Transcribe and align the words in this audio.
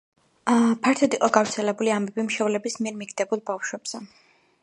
ფართოდ 0.85 1.17
იყო 1.17 1.29
გავრცელებული 1.35 1.93
ამბები 1.97 2.25
მშობლების 2.31 2.79
მიერ 2.85 2.99
მიგდებულ 3.03 3.47
ბავშვებზე. 3.53 4.05